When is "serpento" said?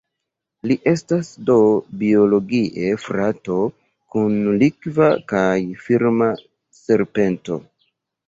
6.81-7.59